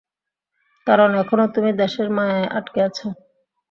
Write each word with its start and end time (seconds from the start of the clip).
কারণ 0.87 1.09
এখনো 1.15 1.45
তুমি 1.55 1.71
দেশের 1.81 2.07
মায়ায় 2.09 2.47
আটকে 2.57 2.79
আছো। 2.87 3.07